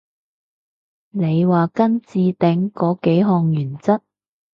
[1.11, 4.01] 你話跟置頂嗰幾項原則？